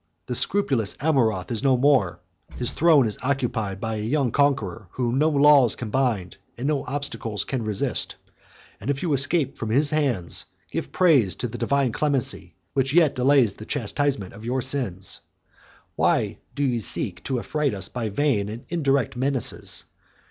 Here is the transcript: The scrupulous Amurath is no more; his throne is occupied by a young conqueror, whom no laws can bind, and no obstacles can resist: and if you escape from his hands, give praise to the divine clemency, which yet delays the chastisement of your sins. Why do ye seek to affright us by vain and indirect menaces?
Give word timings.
The 0.25 0.33
scrupulous 0.33 0.95
Amurath 0.99 1.51
is 1.51 1.61
no 1.61 1.77
more; 1.77 2.21
his 2.55 2.71
throne 2.71 3.05
is 3.05 3.19
occupied 3.21 3.79
by 3.79 3.97
a 3.97 4.01
young 4.01 4.31
conqueror, 4.31 4.87
whom 4.93 5.19
no 5.19 5.29
laws 5.29 5.75
can 5.75 5.91
bind, 5.91 6.37
and 6.57 6.67
no 6.67 6.83
obstacles 6.87 7.43
can 7.43 7.63
resist: 7.63 8.15
and 8.79 8.89
if 8.89 9.03
you 9.03 9.13
escape 9.13 9.59
from 9.59 9.69
his 9.69 9.91
hands, 9.91 10.45
give 10.71 10.91
praise 10.91 11.35
to 11.35 11.47
the 11.47 11.59
divine 11.59 11.91
clemency, 11.91 12.55
which 12.73 12.95
yet 12.95 13.13
delays 13.13 13.53
the 13.53 13.63
chastisement 13.67 14.33
of 14.33 14.43
your 14.43 14.63
sins. 14.63 15.19
Why 15.95 16.39
do 16.55 16.63
ye 16.63 16.79
seek 16.79 17.23
to 17.25 17.37
affright 17.37 17.75
us 17.75 17.87
by 17.87 18.09
vain 18.09 18.49
and 18.49 18.65
indirect 18.69 19.15
menaces? 19.15 19.85